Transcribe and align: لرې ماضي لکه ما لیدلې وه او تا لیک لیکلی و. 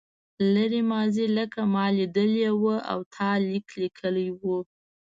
لرې 0.53 0.81
ماضي 0.91 1.25
لکه 1.37 1.61
ما 1.73 1.85
لیدلې 1.97 2.49
وه 2.61 2.77
او 2.91 2.99
تا 3.13 3.29
لیک 3.47 3.67
لیکلی 3.81 4.27
و. 4.41 4.41